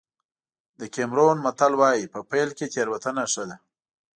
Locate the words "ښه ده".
3.31-3.57